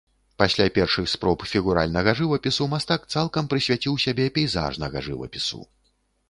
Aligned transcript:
Пасля 0.41 0.65
першых 0.77 1.09
спроб 1.11 1.43
фігуральнага 1.51 2.11
жывапісу 2.19 2.67
мастак 2.73 3.05
цалкам 3.17 3.51
прысвяціў 3.53 3.93
сябе 4.05 4.25
пейзажнага 4.39 4.97
жывапісу. 5.11 5.61